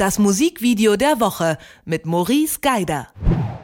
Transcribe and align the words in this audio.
Das 0.00 0.18
Musikvideo 0.18 0.96
der 0.96 1.20
Woche 1.20 1.58
mit 1.84 2.06
Maurice 2.06 2.60
Geider. 2.62 3.08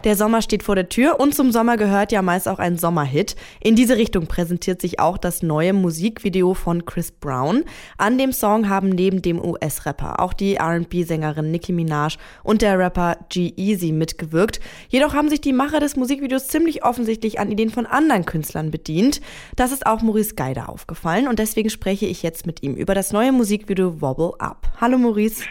Der 0.05 0.17
Sommer 0.17 0.43
steht 0.43 0.63
vor 0.63 0.75
der 0.75 0.91
Tür 0.91 1.19
und 1.19 1.35
zum 1.35 1.51
Sommer 1.51 1.79
gehört 1.79 2.13
ja 2.13 2.21
meist 2.21 2.47
auch 2.47 2.59
ein 2.59 2.77
Sommerhit. 2.77 3.37
In 3.59 3.75
diese 3.75 3.97
Richtung 3.97 4.27
präsentiert 4.27 4.83
sich 4.83 5.01
auch 5.01 5.17
das 5.17 5.43
neue 5.43 5.73
Musikvideo 5.73 6.53
von 6.53 6.85
Chris 6.85 7.11
Brown. 7.11 7.65
An 7.97 8.19
dem 8.19 8.33
Song 8.33 8.69
haben 8.69 8.91
neben 8.91 9.23
dem 9.23 9.43
US-Rapper 9.43 10.21
auch 10.21 10.35
die 10.35 10.57
R&B-Sängerin 10.57 11.51
Nicki 11.51 11.73
Minaj 11.73 12.19
und 12.43 12.61
der 12.61 12.79
Rapper 12.79 13.17
G-Eazy 13.31 13.93
mitgewirkt. 13.93 14.61
Jedoch 14.91 15.15
haben 15.15 15.31
sich 15.31 15.41
die 15.41 15.55
Macher 15.55 15.81
des 15.81 15.97
Musikvideos 15.97 16.49
ziemlich 16.49 16.85
offensichtlich 16.85 17.41
an 17.41 17.51
Ideen 17.51 17.71
von 17.71 17.87
anderen 17.87 18.27
Künstlern 18.27 18.71
bedient. 18.71 19.23
Das 19.57 19.73
ist 19.73 19.87
auch 19.87 20.03
Maurice 20.03 20.35
Geider 20.35 20.69
aufgefallen 20.69 21.29
und 21.29 21.39
deswegen 21.39 21.71
spreche 21.71 22.05
ich 22.05 22.23
jetzt 22.23 22.45
mit 22.45 22.63
ihm 22.63 22.75
über 22.75 22.95
das 22.95 23.11
neue 23.11 23.33
Musikvideo 23.33 24.03
Wobble 24.03 24.35
Up. 24.39 24.71
Hallo 24.79 24.99
Maurice. 24.99 25.43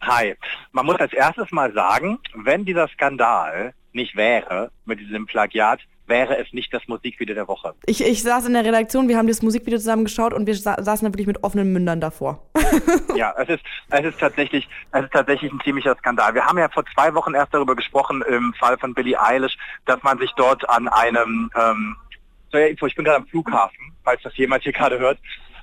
Hi. 0.00 0.34
Man 0.72 0.86
muss 0.86 0.96
als 0.96 1.12
erstes 1.12 1.50
mal 1.50 1.72
sagen, 1.72 2.18
wenn 2.34 2.64
dieser 2.64 2.88
Skandal 2.88 3.74
nicht 3.92 4.16
wäre 4.16 4.70
mit 4.84 5.00
diesem 5.00 5.26
Plagiat, 5.26 5.80
wäre 6.06 6.38
es 6.38 6.52
nicht 6.52 6.72
das 6.72 6.86
Musikvideo 6.86 7.34
der 7.34 7.48
Woche. 7.48 7.74
Ich, 7.86 8.04
ich 8.04 8.22
saß 8.22 8.46
in 8.46 8.52
der 8.52 8.64
Redaktion, 8.64 9.08
wir 9.08 9.16
haben 9.16 9.26
das 9.26 9.42
Musikvideo 9.42 9.78
zusammen 9.78 10.04
geschaut 10.04 10.32
und 10.32 10.46
wir 10.46 10.54
sa 10.54 10.80
saßen 10.80 11.06
da 11.06 11.12
wirklich 11.12 11.26
mit 11.26 11.42
offenen 11.42 11.72
Mündern 11.72 12.00
davor. 12.00 12.42
ja, 13.16 13.34
es 13.38 13.48
ist, 13.48 13.64
es 13.90 14.04
ist 14.04 14.20
tatsächlich, 14.20 14.68
es 14.92 15.04
ist 15.04 15.12
tatsächlich 15.12 15.52
ein 15.52 15.60
ziemlicher 15.64 15.96
Skandal. 15.96 16.34
Wir 16.34 16.46
haben 16.46 16.58
ja 16.58 16.68
vor 16.68 16.84
zwei 16.94 17.12
Wochen 17.14 17.34
erst 17.34 17.52
darüber 17.52 17.74
gesprochen 17.74 18.22
im 18.28 18.54
Fall 18.54 18.78
von 18.78 18.94
Billie 18.94 19.20
Eilish, 19.20 19.56
dass 19.84 20.02
man 20.02 20.18
sich 20.18 20.30
dort 20.36 20.68
an 20.68 20.88
einem, 20.88 21.50
ähm, 21.56 21.96
so, 22.52 22.58
ich 22.58 22.94
bin 22.94 23.04
gerade 23.04 23.16
am 23.16 23.26
Flughafen, 23.26 23.92
falls 24.04 24.22
das 24.22 24.36
jemand 24.36 24.62
hier 24.62 24.72
gerade 24.72 24.98
hört, 24.98 25.18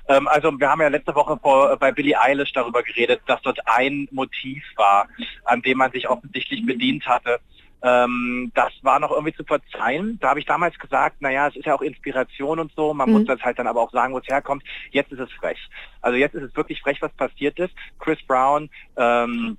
ähm, 0.08 0.28
also 0.28 0.52
wir 0.58 0.68
haben 0.68 0.80
ja 0.80 0.88
letzte 0.88 1.14
Woche 1.14 1.38
vor, 1.40 1.72
äh, 1.72 1.76
bei 1.76 1.92
Billie 1.92 2.20
Eilish 2.20 2.52
darüber 2.52 2.82
geredet, 2.82 3.22
dass 3.26 3.40
dort 3.42 3.58
ein 3.66 4.08
Motiv 4.10 4.62
war, 4.76 5.08
an 5.44 5.62
dem 5.62 5.78
man 5.78 5.92
sich 5.92 6.08
offensichtlich 6.08 6.64
bedient 6.66 7.06
hatte. 7.06 7.40
Ähm, 7.82 8.50
das 8.54 8.72
war 8.80 8.98
noch 8.98 9.10
irgendwie 9.10 9.34
zu 9.34 9.44
verzeihen. 9.44 10.18
Da 10.20 10.30
habe 10.30 10.40
ich 10.40 10.46
damals 10.46 10.78
gesagt, 10.78 11.20
naja, 11.20 11.48
es 11.48 11.56
ist 11.56 11.66
ja 11.66 11.74
auch 11.74 11.82
Inspiration 11.82 12.58
und 12.58 12.72
so, 12.74 12.94
man 12.94 13.08
mhm. 13.08 13.16
muss 13.16 13.26
das 13.26 13.42
halt 13.42 13.58
dann 13.58 13.66
aber 13.66 13.82
auch 13.82 13.92
sagen, 13.92 14.14
wo 14.14 14.18
es 14.18 14.26
herkommt. 14.26 14.62
Jetzt 14.90 15.12
ist 15.12 15.20
es 15.20 15.32
frech. 15.32 15.58
Also 16.00 16.16
jetzt 16.16 16.34
ist 16.34 16.44
es 16.44 16.56
wirklich 16.56 16.80
frech, 16.80 17.00
was 17.02 17.12
passiert 17.12 17.58
ist. 17.58 17.74
Chris 17.98 18.22
Brown, 18.26 18.70
ähm, 18.96 19.58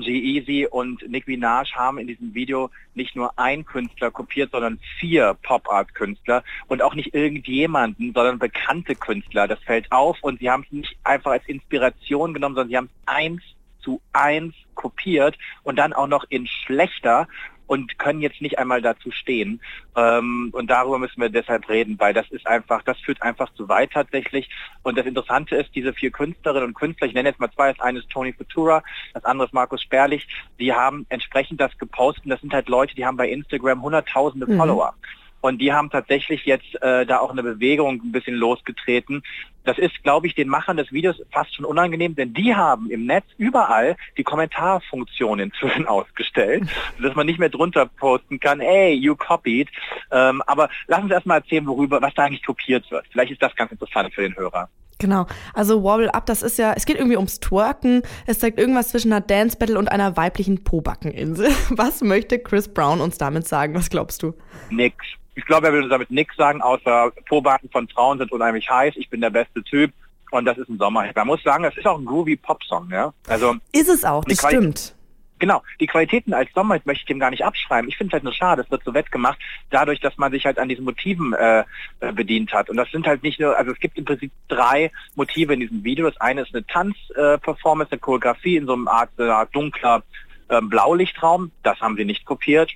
G-Eazy 0.00 0.66
und 0.70 1.08
Nick 1.08 1.26
Minaj 1.26 1.72
haben 1.74 1.98
in 1.98 2.06
diesem 2.06 2.34
Video 2.34 2.70
nicht 2.94 3.16
nur 3.16 3.38
ein 3.38 3.64
Künstler 3.64 4.10
kopiert, 4.10 4.50
sondern 4.52 4.78
vier 4.98 5.36
Pop-Art-Künstler 5.42 6.42
und 6.66 6.82
auch 6.82 6.94
nicht 6.94 7.14
irgendjemanden, 7.14 8.12
sondern 8.14 8.38
bekannte 8.38 8.94
Künstler. 8.94 9.48
Das 9.48 9.60
fällt 9.60 9.90
auf 9.92 10.18
und 10.22 10.40
sie 10.40 10.50
haben 10.50 10.64
es 10.64 10.72
nicht 10.72 10.96
einfach 11.04 11.32
als 11.32 11.46
Inspiration 11.46 12.34
genommen, 12.34 12.54
sondern 12.54 12.68
sie 12.68 12.76
haben 12.76 12.90
es 12.90 13.08
eins 13.14 13.42
zu 13.80 14.00
eins 14.12 14.54
kopiert 14.74 15.36
und 15.62 15.76
dann 15.76 15.92
auch 15.92 16.08
noch 16.08 16.24
in 16.28 16.46
schlechter 16.46 17.28
und 17.68 17.98
können 17.98 18.20
jetzt 18.20 18.40
nicht 18.40 18.58
einmal 18.58 18.82
dazu 18.82 19.12
stehen. 19.12 19.60
Ähm, 19.96 20.48
und 20.52 20.68
darüber 20.68 20.98
müssen 20.98 21.20
wir 21.20 21.28
deshalb 21.28 21.68
reden, 21.68 21.94
weil 22.00 22.12
das 22.12 22.28
ist 22.30 22.46
einfach, 22.46 22.82
das 22.82 22.98
führt 22.98 23.22
einfach 23.22 23.52
zu 23.52 23.68
weit 23.68 23.92
tatsächlich. 23.92 24.50
Und 24.82 24.98
das 24.98 25.06
Interessante 25.06 25.54
ist, 25.54 25.74
diese 25.74 25.92
vier 25.92 26.10
Künstlerinnen 26.10 26.68
und 26.68 26.74
Künstler, 26.74 27.06
ich 27.06 27.14
nenne 27.14 27.28
jetzt 27.28 27.38
mal 27.38 27.52
zwei, 27.52 27.72
das 27.72 27.80
eine 27.80 28.00
ist 28.00 28.10
Tony 28.10 28.32
Futura, 28.32 28.82
das 29.14 29.24
andere 29.24 29.46
ist 29.46 29.52
Markus 29.54 29.82
Sperlich, 29.82 30.26
die 30.58 30.72
haben 30.72 31.06
entsprechend 31.10 31.60
das 31.60 31.76
gepostet. 31.78 32.24
Das 32.26 32.40
sind 32.40 32.52
halt 32.52 32.68
Leute, 32.68 32.94
die 32.96 33.06
haben 33.06 33.16
bei 33.16 33.28
Instagram 33.28 33.82
hunderttausende 33.82 34.50
mhm. 34.50 34.56
Follower. 34.56 34.94
Und 35.40 35.58
die 35.58 35.72
haben 35.72 35.90
tatsächlich 35.90 36.44
jetzt 36.44 36.80
äh, 36.82 37.06
da 37.06 37.18
auch 37.18 37.30
eine 37.30 37.42
Bewegung 37.42 38.02
ein 38.02 38.12
bisschen 38.12 38.34
losgetreten. 38.34 39.22
Das 39.64 39.78
ist, 39.78 40.02
glaube 40.02 40.26
ich, 40.26 40.34
den 40.34 40.48
Machern 40.48 40.78
des 40.78 40.92
Videos 40.92 41.16
fast 41.30 41.54
schon 41.54 41.64
unangenehm, 41.64 42.16
denn 42.16 42.32
die 42.32 42.54
haben 42.54 42.90
im 42.90 43.06
Netz 43.06 43.26
überall 43.36 43.96
die 44.16 44.24
Kommentarfunktion 44.24 45.38
inzwischen 45.38 45.86
ausgestellt, 45.88 46.68
dass 47.02 47.14
man 47.14 47.26
nicht 47.26 47.38
mehr 47.38 47.50
drunter 47.50 47.86
posten 47.86 48.40
kann, 48.40 48.60
hey, 48.60 48.94
you 48.94 49.14
copied. 49.14 49.68
Ähm, 50.10 50.42
aber 50.46 50.70
lass 50.86 51.02
uns 51.02 51.12
erstmal 51.12 51.38
erzählen, 51.38 51.66
worüber, 51.66 52.00
was 52.00 52.14
da 52.14 52.24
eigentlich 52.24 52.44
kopiert 52.44 52.90
wird. 52.90 53.06
Vielleicht 53.10 53.32
ist 53.32 53.42
das 53.42 53.54
ganz 53.56 53.70
interessant 53.70 54.14
für 54.14 54.22
den 54.22 54.36
Hörer. 54.36 54.68
Genau. 54.98 55.26
Also 55.54 55.82
Wobble 55.82 56.12
Up, 56.12 56.26
das 56.26 56.42
ist 56.42 56.58
ja, 56.58 56.72
es 56.74 56.84
geht 56.84 56.96
irgendwie 56.96 57.16
ums 57.16 57.38
Twerken. 57.40 58.02
Es 58.26 58.40
zeigt 58.40 58.58
irgendwas 58.58 58.88
zwischen 58.88 59.12
einer 59.12 59.20
Dance 59.20 59.56
Battle 59.56 59.78
und 59.78 59.90
einer 59.90 60.16
weiblichen 60.16 60.64
Pobackeninsel. 60.64 61.50
Was 61.70 62.00
möchte 62.00 62.38
Chris 62.38 62.68
Brown 62.68 63.00
uns 63.00 63.18
damit 63.18 63.46
sagen? 63.46 63.74
Was 63.74 63.90
glaubst 63.90 64.22
du? 64.22 64.34
Nix. 64.70 64.96
Ich 65.38 65.46
glaube, 65.46 65.68
er 65.68 65.72
würde 65.72 65.88
damit 65.88 66.10
nichts 66.10 66.34
sagen, 66.34 66.60
außer 66.60 67.12
Pobacken 67.28 67.70
von 67.70 67.86
Frauen 67.88 68.18
sind 68.18 68.32
unheimlich 68.32 68.68
heiß, 68.68 68.94
ich 68.96 69.08
bin 69.08 69.20
der 69.20 69.30
beste 69.30 69.62
Typ 69.62 69.92
und 70.32 70.44
das 70.44 70.58
ist 70.58 70.68
ein 70.68 70.78
Sommerhit. 70.78 71.14
Man 71.14 71.28
muss 71.28 71.40
sagen, 71.44 71.62
das 71.62 71.76
ist 71.76 71.86
auch 71.86 71.96
ein 71.96 72.04
groovy 72.04 72.34
Popsong, 72.34 72.90
ja. 72.90 73.14
Also 73.28 73.54
ist 73.70 73.88
es 73.88 74.04
auch, 74.04 74.24
das 74.24 74.38
stimmt. 74.38 74.96
Genau, 75.38 75.62
die 75.78 75.86
Qualitäten 75.86 76.34
als 76.34 76.50
Sommerhit 76.52 76.86
möchte 76.86 77.02
ich 77.02 77.06
dem 77.06 77.20
gar 77.20 77.30
nicht 77.30 77.44
abschreiben. 77.44 77.88
Ich 77.88 77.96
finde 77.96 78.10
es 78.10 78.12
halt 78.14 78.24
nur 78.24 78.32
schade, 78.32 78.62
es 78.62 78.70
wird 78.72 78.82
so 78.82 78.94
wettgemacht, 78.94 79.38
dadurch, 79.70 80.00
dass 80.00 80.18
man 80.18 80.32
sich 80.32 80.44
halt 80.44 80.58
an 80.58 80.68
diesen 80.68 80.84
Motiven 80.84 81.32
äh, 81.34 81.62
äh, 82.00 82.12
bedient 82.12 82.52
hat. 82.52 82.68
Und 82.68 82.76
das 82.76 82.90
sind 82.90 83.06
halt 83.06 83.22
nicht 83.22 83.38
nur, 83.38 83.56
also 83.56 83.70
es 83.70 83.78
gibt 83.78 83.96
im 83.96 84.06
Prinzip 84.06 84.32
drei 84.48 84.90
Motive 85.14 85.54
in 85.54 85.60
diesem 85.60 85.84
Video. 85.84 86.10
Das 86.10 86.20
eine 86.20 86.40
ist 86.40 86.52
eine 86.52 86.66
Tanzperformance, 86.66 87.90
äh, 87.90 87.94
eine 87.94 88.00
Choreografie 88.00 88.56
in 88.56 88.66
so 88.66 88.72
einem 88.72 88.88
Art, 88.88 89.10
äh, 89.20 89.28
Art 89.28 89.54
dunkler 89.54 90.02
äh, 90.48 90.60
Blaulichtraum. 90.60 91.52
Das 91.62 91.80
haben 91.80 91.94
sie 91.94 92.04
nicht 92.04 92.24
kopiert. 92.24 92.72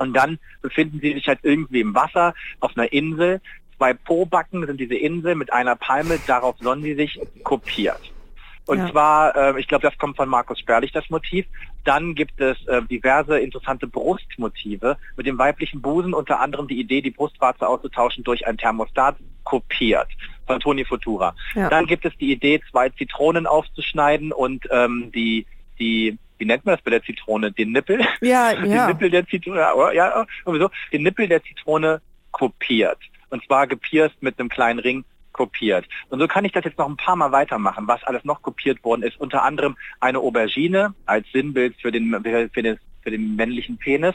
Und 0.00 0.14
dann 0.14 0.38
befinden 0.62 0.98
sie 1.00 1.12
sich 1.12 1.28
halt 1.28 1.40
irgendwie 1.42 1.80
im 1.80 1.94
Wasser 1.94 2.34
auf 2.60 2.76
einer 2.76 2.92
Insel. 2.92 3.40
Zwei 3.76 3.92
Po-Backen 3.94 4.66
sind 4.66 4.80
diese 4.80 4.94
Insel 4.94 5.34
mit 5.34 5.52
einer 5.52 5.76
Palme, 5.76 6.18
darauf 6.26 6.56
sollen 6.58 6.82
sie 6.82 6.94
sich 6.94 7.20
kopiert. 7.44 8.00
Und 8.66 8.78
ja. 8.78 8.90
zwar, 8.90 9.36
äh, 9.36 9.60
ich 9.60 9.68
glaube, 9.68 9.82
das 9.82 9.98
kommt 9.98 10.16
von 10.16 10.28
Markus 10.28 10.58
Sperlich, 10.58 10.92
das 10.92 11.08
Motiv. 11.10 11.44
Dann 11.84 12.14
gibt 12.14 12.40
es 12.40 12.56
äh, 12.66 12.82
diverse 12.82 13.38
interessante 13.38 13.86
Brustmotive 13.86 14.96
mit 15.16 15.26
dem 15.26 15.38
weiblichen 15.38 15.82
Busen, 15.82 16.14
unter 16.14 16.40
anderem 16.40 16.68
die 16.68 16.78
Idee, 16.78 17.02
die 17.02 17.10
Brustwarze 17.10 17.66
auszutauschen 17.66 18.24
durch 18.24 18.46
ein 18.46 18.56
Thermostat, 18.56 19.16
kopiert 19.44 20.08
von 20.46 20.60
Toni 20.60 20.84
Futura. 20.84 21.34
Ja. 21.54 21.68
Dann 21.68 21.86
gibt 21.86 22.04
es 22.04 22.16
die 22.18 22.32
Idee, 22.32 22.60
zwei 22.70 22.88
Zitronen 22.90 23.46
aufzuschneiden 23.46 24.32
und 24.32 24.66
ähm, 24.70 25.10
die, 25.12 25.46
die 25.78 26.18
wie 26.40 26.46
nennt 26.46 26.64
man 26.64 26.74
das 26.74 26.82
bei 26.82 26.90
der 26.90 27.02
Zitrone, 27.02 27.52
den 27.52 27.72
Nippel? 27.72 28.00
Ja, 28.20 28.52
ja. 28.64 28.86
Den 28.86 28.86
Nippel 28.86 29.10
der 29.10 29.26
Zitrone, 29.26 29.60
ja, 29.94 30.26
sowieso, 30.44 30.70
den 30.92 31.02
Nippel 31.02 31.28
der 31.28 31.42
Zitrone 31.42 32.00
kopiert. 32.32 32.98
Und 33.28 33.44
zwar 33.44 33.66
gepierst 33.66 34.20
mit 34.22 34.40
einem 34.40 34.48
kleinen 34.48 34.80
Ring 34.80 35.04
kopiert. 35.32 35.86
Und 36.08 36.18
so 36.18 36.26
kann 36.26 36.44
ich 36.44 36.52
das 36.52 36.64
jetzt 36.64 36.78
noch 36.78 36.88
ein 36.88 36.96
paar 36.96 37.16
Mal 37.16 37.30
weitermachen, 37.30 37.86
was 37.86 38.02
alles 38.04 38.24
noch 38.24 38.42
kopiert 38.42 38.82
worden 38.82 39.02
ist. 39.02 39.20
Unter 39.20 39.44
anderem 39.44 39.76
eine 40.00 40.18
Aubergine 40.18 40.94
als 41.06 41.30
Sinnbild 41.32 41.76
für 41.80 41.92
den, 41.92 42.10
für 42.52 42.62
den, 42.62 42.78
für 43.02 43.10
den 43.10 43.36
männlichen 43.36 43.78
Penis, 43.78 44.14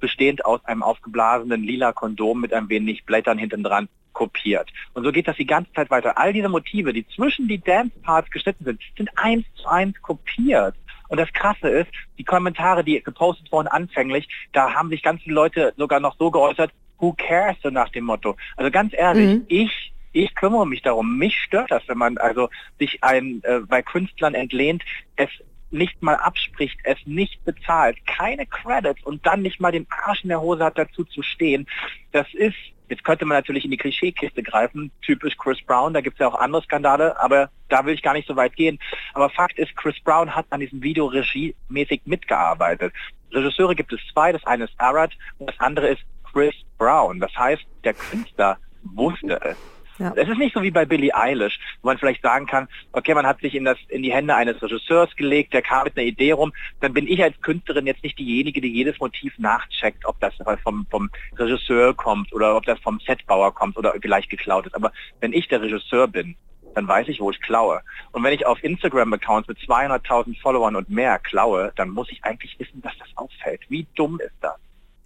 bestehend 0.00 0.44
aus 0.44 0.64
einem 0.64 0.82
aufgeblasenen 0.82 1.62
lila 1.62 1.92
Kondom 1.92 2.40
mit 2.40 2.52
ein 2.52 2.68
wenig 2.68 3.04
Blättern 3.04 3.38
hinten 3.38 3.62
dran 3.62 3.88
kopiert. 4.12 4.70
Und 4.94 5.04
so 5.04 5.12
geht 5.12 5.28
das 5.28 5.36
die 5.36 5.46
ganze 5.46 5.72
Zeit 5.72 5.90
weiter. 5.90 6.16
All 6.16 6.32
diese 6.32 6.48
Motive, 6.48 6.92
die 6.92 7.06
zwischen 7.08 7.48
die 7.48 7.58
Dance-Parts 7.58 8.30
geschnitten 8.30 8.64
sind, 8.64 8.80
sind 8.96 9.10
eins 9.16 9.44
zu 9.56 9.66
eins 9.66 10.00
kopiert. 10.00 10.74
Und 11.08 11.18
das 11.18 11.32
Krasse 11.32 11.68
ist, 11.68 11.90
die 12.18 12.24
Kommentare, 12.24 12.84
die 12.84 13.02
gepostet 13.02 13.50
wurden 13.52 13.68
anfänglich, 13.68 14.28
da 14.52 14.72
haben 14.74 14.88
sich 14.90 15.02
ganz 15.02 15.22
viele 15.22 15.34
Leute 15.34 15.74
sogar 15.76 16.00
noch 16.00 16.16
so 16.18 16.30
geäußert, 16.30 16.72
who 16.98 17.14
cares, 17.16 17.56
so 17.62 17.70
nach 17.70 17.90
dem 17.90 18.04
Motto. 18.04 18.36
Also 18.56 18.70
ganz 18.70 18.92
ehrlich, 18.94 19.38
mhm. 19.38 19.44
ich 19.48 19.92
ich 20.16 20.32
kümmere 20.36 20.66
mich 20.66 20.80
darum. 20.80 21.18
Mich 21.18 21.36
stört 21.36 21.72
das, 21.72 21.82
wenn 21.88 21.98
man 21.98 22.18
also 22.18 22.48
sich 22.78 23.02
ein 23.02 23.42
äh, 23.42 23.60
bei 23.66 23.82
Künstlern 23.82 24.34
entlehnt, 24.34 24.84
es 25.16 25.28
nicht 25.72 26.00
mal 26.02 26.14
abspricht, 26.14 26.78
es 26.84 26.98
nicht 27.04 27.44
bezahlt, 27.44 27.98
keine 28.06 28.46
Credits 28.46 29.02
und 29.02 29.26
dann 29.26 29.42
nicht 29.42 29.60
mal 29.60 29.72
den 29.72 29.86
Arsch 29.90 30.22
in 30.22 30.28
der 30.28 30.40
Hose 30.40 30.64
hat 30.64 30.78
dazu 30.78 31.04
zu 31.04 31.22
stehen. 31.22 31.66
Das 32.12 32.32
ist 32.32 32.54
Jetzt 32.88 33.04
könnte 33.04 33.24
man 33.24 33.38
natürlich 33.38 33.64
in 33.64 33.70
die 33.70 33.76
Klischeekiste 33.76 34.42
greifen, 34.42 34.90
typisch 35.02 35.36
Chris 35.38 35.58
Brown, 35.62 35.94
da 35.94 36.00
gibt 36.00 36.16
es 36.16 36.20
ja 36.20 36.28
auch 36.28 36.38
andere 36.38 36.62
Skandale, 36.62 37.18
aber 37.20 37.50
da 37.68 37.84
will 37.86 37.94
ich 37.94 38.02
gar 38.02 38.12
nicht 38.12 38.28
so 38.28 38.36
weit 38.36 38.56
gehen. 38.56 38.78
Aber 39.14 39.30
Fakt 39.30 39.58
ist, 39.58 39.74
Chris 39.76 39.98
Brown 40.04 40.34
hat 40.34 40.46
an 40.50 40.60
diesem 40.60 40.82
Video 40.82 41.06
regiemäßig 41.06 42.02
mitgearbeitet. 42.04 42.92
Regisseure 43.32 43.74
gibt 43.74 43.92
es 43.92 44.00
zwei, 44.12 44.32
das 44.32 44.44
eine 44.44 44.64
ist 44.64 44.74
Arad 44.78 45.12
und 45.38 45.48
das 45.48 45.58
andere 45.58 45.88
ist 45.88 46.02
Chris 46.30 46.54
Brown. 46.78 47.20
Das 47.20 47.34
heißt, 47.36 47.64
der 47.84 47.94
Künstler 47.94 48.58
wusste 48.82 49.40
es. 49.42 49.73
Ja. 49.98 50.12
Es 50.16 50.28
ist 50.28 50.38
nicht 50.38 50.54
so 50.54 50.62
wie 50.62 50.70
bei 50.70 50.84
Billie 50.84 51.14
Eilish, 51.14 51.58
wo 51.82 51.88
man 51.88 51.98
vielleicht 51.98 52.22
sagen 52.22 52.46
kann, 52.46 52.68
okay, 52.92 53.14
man 53.14 53.26
hat 53.26 53.40
sich 53.40 53.54
in, 53.54 53.64
das, 53.64 53.78
in 53.88 54.02
die 54.02 54.12
Hände 54.12 54.34
eines 54.34 54.60
Regisseurs 54.60 55.14
gelegt, 55.16 55.52
der 55.52 55.62
kam 55.62 55.84
mit 55.84 55.96
einer 55.96 56.06
Idee 56.06 56.32
rum, 56.32 56.52
dann 56.80 56.92
bin 56.92 57.06
ich 57.06 57.22
als 57.22 57.40
Künstlerin 57.40 57.86
jetzt 57.86 58.02
nicht 58.02 58.18
diejenige, 58.18 58.60
die 58.60 58.72
jedes 58.72 58.98
Motiv 58.98 59.38
nachcheckt, 59.38 60.04
ob 60.04 60.18
das 60.20 60.34
vom, 60.62 60.86
vom 60.90 61.10
Regisseur 61.36 61.94
kommt 61.94 62.32
oder 62.32 62.56
ob 62.56 62.64
das 62.64 62.78
vom 62.80 62.98
Setbauer 63.00 63.54
kommt 63.54 63.76
oder 63.76 63.94
vielleicht 64.00 64.30
geklaut 64.30 64.66
ist. 64.66 64.74
Aber 64.74 64.92
wenn 65.20 65.32
ich 65.32 65.48
der 65.48 65.62
Regisseur 65.62 66.08
bin, 66.08 66.36
dann 66.74 66.88
weiß 66.88 67.08
ich, 67.08 67.20
wo 67.20 67.30
ich 67.30 67.40
klaue. 67.40 67.80
Und 68.12 68.24
wenn 68.24 68.32
ich 68.32 68.46
auf 68.46 68.62
Instagram-Accounts 68.62 69.48
mit 69.48 69.58
200.000 69.58 70.40
Followern 70.40 70.74
und 70.74 70.90
mehr 70.90 71.18
klaue, 71.20 71.72
dann 71.76 71.90
muss 71.90 72.10
ich 72.10 72.24
eigentlich 72.24 72.58
wissen, 72.58 72.82
dass 72.82 72.96
das 72.98 73.08
auffällt. 73.16 73.60
Wie 73.68 73.86
dumm 73.94 74.18
ist 74.20 74.34
das? 74.40 74.56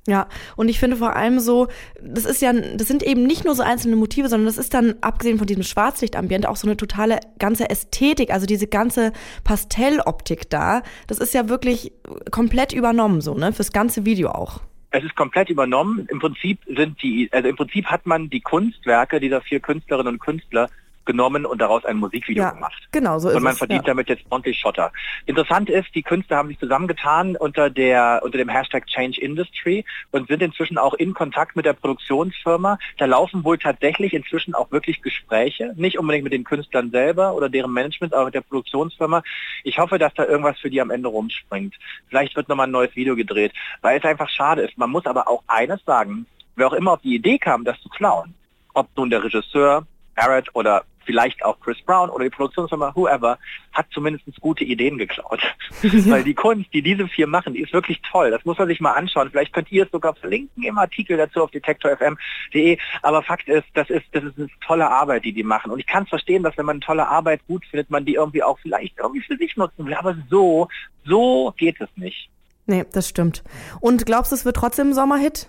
Ja, 0.09 0.27
und 0.57 0.71
ich 0.71 0.81
finde 0.81 0.97
vor 0.97 1.17
allem 1.17 1.39
so, 1.39 1.69
das 2.01 2.25
ist 2.25 2.41
ja, 2.41 2.55
das 2.55 2.89
sind 2.89 3.03
eben 3.03 3.25
nicht 3.25 3.45
nur 3.45 3.55
so 3.55 3.63
einzelne 3.63 3.95
Motive, 3.95 4.31
sondern 4.31 4.47
das 4.47 4.57
ist 4.57 4.73
dann, 4.73 4.95
abgesehen 5.03 5.37
von 5.37 5.47
diesem 5.47 5.65
Schwarzlichtambiente, 5.65 6.49
auch 6.49 6.57
so 6.57 6.67
eine 6.67 6.79
totale 6.79 7.21
ganze 7.39 7.69
Ästhetik, 7.69 8.33
also 8.33 8.47
diese 8.47 8.69
ganze 8.69 9.13
Pastelloptik 9.45 10.49
da. 10.49 10.83
Das 11.09 11.19
ist 11.19 11.35
ja 11.35 11.51
wirklich 11.51 11.93
komplett 12.31 12.73
übernommen, 12.73 13.21
so, 13.21 13.35
ne, 13.35 13.53
fürs 13.53 13.71
ganze 13.71 14.07
Video 14.07 14.31
auch. 14.31 14.63
Es 14.93 15.05
ist 15.05 15.15
komplett 15.15 15.51
übernommen. 15.51 16.09
Im 16.11 16.21
Prinzip 16.21 16.61
sind 16.75 17.03
die, 17.03 17.29
also 17.31 17.47
im 17.47 17.57
Prinzip 17.57 17.85
hat 17.85 18.07
man 18.07 18.31
die 18.31 18.41
Kunstwerke 18.41 19.21
dieser 19.21 19.43
vier 19.43 19.61
Künstlerinnen 19.61 20.15
und 20.15 20.21
Künstler 20.21 20.71
genommen 21.09 21.47
und 21.47 21.61
daraus 21.61 21.87
ein 21.87 21.97
Musikvideo 21.97 22.45
ja, 22.45 22.51
gemacht. 22.51 22.87
Genau, 22.93 23.19
so 23.19 23.31
ist 23.31 23.37
Und 23.37 23.43
man 23.43 23.53
es, 23.53 23.59
verdient 23.59 23.87
ja. 23.87 23.93
damit 23.95 24.11
jetzt 24.11 24.25
ordentlich 24.29 24.59
Schotter. 24.59 24.93
Interessant 25.25 25.71
ist, 25.71 25.89
die 25.95 26.03
Künstler 26.03 26.37
haben 26.37 26.49
sich 26.49 26.59
zusammengetan 26.59 27.35
unter 27.35 27.71
der 27.71 28.21
unter 28.23 28.37
dem 28.37 28.51
Hashtag 28.51 28.87
Change 28.87 29.19
Industry 29.19 29.87
und 30.11 30.29
sind 30.29 30.43
inzwischen 30.43 30.77
auch 30.77 30.93
in 30.95 31.15
Kontakt 31.15 31.57
mit 31.57 31.65
der 31.65 31.73
Produktionsfirma. 31.73 32.79
Da 32.99 33.07
laufen 33.07 33.43
wohl 33.43 33.57
tatsächlich 33.57 34.13
inzwischen 34.13 34.55
auch 34.55 34.71
wirklich 34.71 35.01
Gespräche, 35.01 35.73
nicht 35.77 35.99
unbedingt 35.99 36.25
mit 36.25 36.35
den 36.35 36.45
Künstlern 36.45 36.91
selber 36.91 37.35
oder 37.35 37.49
deren 37.49 37.73
Management, 37.73 38.13
aber 38.13 38.27
mit 38.27 38.35
der 38.35 38.43
Produktionsfirma. 38.43 39.23
Ich 39.65 39.79
hoffe, 39.79 39.99
dass 39.99 40.13
da 40.13 40.27
irgendwas 40.27 40.59
für 40.59 40.69
die 40.69 40.81
am 40.83 40.91
Ende 40.91 41.09
rumspringt. 41.09 41.75
Vielleicht 42.09 42.37
wird 42.37 42.51
nochmal 42.51 42.67
ein 42.67 42.73
neues 42.73 42.95
Video 42.95 43.17
gedreht, 43.17 43.53
weil 43.81 43.99
es 43.99 44.05
einfach 44.05 44.29
schade 44.29 44.61
ist. 44.61 44.77
Man 44.77 44.91
muss 44.91 45.07
aber 45.07 45.27
auch 45.27 45.43
eines 45.47 45.83
sagen, 45.87 46.27
wer 46.57 46.67
auch 46.67 46.75
immer 46.75 46.93
auf 46.93 47.01
die 47.01 47.15
Idee 47.15 47.39
kam, 47.39 47.65
das 47.65 47.81
zu 47.81 47.89
klauen, 47.89 48.35
ob 48.75 48.89
nun 48.95 49.09
der 49.09 49.25
Regisseur, 49.25 49.87
Barrett 50.19 50.49
oder 50.55 50.85
vielleicht 51.09 51.43
auch 51.43 51.59
Chris 51.61 51.81
Brown 51.87 52.11
oder 52.11 52.25
die 52.25 52.31
Produktionsfirma, 52.31 52.95
whoever, 52.95 53.39
hat 53.73 53.87
zumindest 53.95 54.27
gute 54.41 54.63
Ideen 54.63 54.99
geklaut. 54.99 55.41
Weil 55.83 56.23
die 56.23 56.35
Kunst, 56.35 56.69
die 56.75 56.83
diese 56.83 57.09
vier 57.09 57.27
machen, 57.27 57.55
die 57.55 57.63
ist 57.63 57.73
wirklich 57.73 58.03
toll. 58.03 58.31
Das 58.31 58.45
muss 58.45 58.59
man 58.59 58.69
sich 58.69 58.79
mal 58.79 58.93
anschauen. 58.93 59.31
Vielleicht 59.31 59.55
könnt 59.55 59.73
ihr 59.73 59.85
es 59.85 59.91
sogar 59.91 60.15
verlinken 60.15 60.65
im 60.65 60.77
Artikel 60.77 61.17
dazu 61.17 61.43
auf 61.43 61.51
detektorfm.de. 61.51 62.77
Aber 63.01 63.23
Fakt 63.23 63.49
ist, 63.49 63.65
das 63.73 63.89
ist, 63.89 64.05
das 64.13 64.25
ist 64.25 64.37
eine 64.37 64.51
tolle 64.67 64.91
Arbeit, 64.91 65.25
die 65.25 65.33
die 65.33 65.43
machen. 65.43 65.71
Und 65.71 65.79
ich 65.79 65.87
kann 65.87 66.03
es 66.03 66.11
verstehen, 66.11 66.43
dass 66.43 66.59
wenn 66.59 66.67
man 66.67 66.75
eine 66.75 66.85
tolle 66.85 67.09
Arbeit 67.09 67.41
gut 67.47 67.65
findet, 67.65 67.89
man 67.89 68.05
die 68.05 68.15
irgendwie 68.15 68.43
auch 68.43 68.59
vielleicht 68.59 68.99
irgendwie 68.99 69.23
für 69.23 69.39
sich 69.39 69.57
nutzen 69.57 69.87
will. 69.87 69.95
Aber 69.95 70.15
so, 70.29 70.69
so 71.07 71.55
geht 71.57 71.81
es 71.81 71.89
nicht. 71.97 72.29
Nee, 72.67 72.85
das 72.93 73.09
stimmt. 73.09 73.43
Und 73.81 74.05
glaubst 74.05 74.31
du, 74.31 74.37
es 74.37 74.45
wird 74.45 74.57
trotzdem 74.57 74.91
ein 74.91 74.95
Sommerhit? 74.95 75.49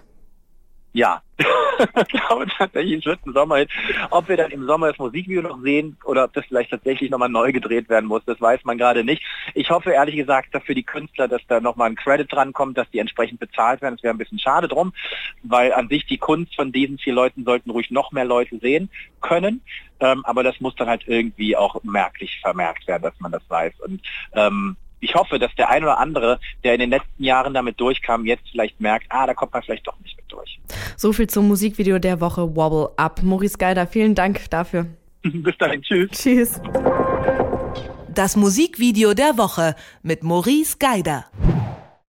Ja, 0.92 1.22
ich 1.96 2.08
glaube 2.08 2.48
tatsächlich, 2.58 3.00
es 3.00 3.06
wird 3.06 3.26
ein 3.26 3.34
Sommerhit. 3.34 3.70
Ob 4.10 4.28
wir 4.28 4.38
dann 4.38 4.52
im 4.52 4.66
Sommer 4.66 4.88
das 4.88 4.98
Musikvideo 4.98 5.44
noch 5.44 5.62
sehen 5.62 5.98
oder 6.04 6.24
ob 6.24 6.34
das 6.34 6.46
vielleicht 6.48 6.72
tatsächlich 6.72 7.12
nochmal 7.12 7.30
neu 7.30 7.52
gedreht 7.52 7.90
werden 7.90 8.08
muss, 8.08 8.24
das 8.26 8.42
weiß 8.42 8.64
man 8.64 8.78
gerade 8.78 9.04
nicht. 9.04 9.22
Ich 9.54 9.70
hoffe 9.70 9.92
ehrlich 9.92 10.16
gesagt 10.16 10.54
dass 10.54 10.64
für 10.64 10.74
die 10.74 10.84
Künstler, 10.84 11.28
dass 11.28 11.42
da 11.48 11.60
nochmal 11.60 11.90
ein 11.90 11.96
Credit 11.96 12.32
dran 12.32 12.54
kommt, 12.54 12.78
dass 12.78 12.90
die 12.90 13.00
entsprechend 13.00 13.40
bezahlt 13.40 13.82
werden. 13.82 13.96
Es 13.96 14.04
wäre 14.04 14.14
ein 14.14 14.18
bisschen 14.18 14.40
schade 14.40 14.68
drum, 14.68 14.94
weil 15.44 15.74
an 15.74 15.90
sich 15.90 16.06
die 16.08 16.18
Kunst 16.18 16.56
von 16.56 16.72
diesen 16.72 16.98
vier 16.98 17.14
Leuten 17.14 17.46
sollten 17.46 17.70
ruhig 17.70 17.92
noch 17.92 18.12
mehr 18.12 18.26
Leute 18.26 18.58
sehen 18.58 18.90
können. 19.22 19.62
Ähm, 20.00 20.26
aber 20.26 20.44
das 20.44 20.60
muss 20.60 20.76
dann 20.76 20.88
halt 20.88 21.04
irgendwie 21.08 21.56
auch 21.56 21.84
merklich 21.84 22.40
vermerkt 22.42 22.88
werden, 22.88 23.04
dass 23.04 23.20
man 23.20 23.32
das 23.32 23.44
weiß. 23.48 23.74
Und 23.82 24.02
ähm, 24.34 24.76
ich 25.02 25.16
hoffe, 25.16 25.40
dass 25.40 25.54
der 25.56 25.70
ein 25.70 25.84
oder 25.84 25.98
andere, 25.98 26.40
der 26.64 26.74
in 26.74 26.80
den 26.80 26.90
letzten 26.90 27.24
Jahren 27.24 27.54
damit 27.54 27.80
durchkam, 27.80 28.26
jetzt 28.26 28.50
vielleicht 28.50 28.80
merkt, 28.82 29.06
ah, 29.10 29.26
da 29.26 29.34
kommt 29.34 29.54
man 29.54 29.64
vielleicht 29.64 29.88
doch 29.88 30.00
nicht. 30.02 30.09
So 31.02 31.14
viel 31.14 31.28
zum 31.28 31.48
Musikvideo 31.48 31.98
der 31.98 32.20
Woche 32.20 32.58
Wobble 32.58 32.90
Up. 32.98 33.24
Maurice 33.24 33.58
Geider, 33.58 33.88
vielen 33.88 34.16
Dank 34.16 34.50
dafür. 34.50 34.86
Bis 35.24 35.58
dahin, 35.58 35.82
tschüss. 35.82 36.12
Tschüss. 36.12 36.62
Das 38.14 38.36
Musikvideo 38.36 39.14
der 39.14 39.38
Woche 39.38 39.76
mit 40.04 40.24
Maurice 40.24 40.76
Geider. 40.78 41.28